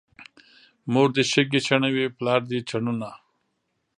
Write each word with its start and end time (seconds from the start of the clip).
مور 0.91 1.07
دې 1.15 1.23
شګې 1.31 1.59
چڼوي، 1.67 2.05
پلار 2.17 2.41
دې 2.49 2.59
چنونه. 2.69 3.09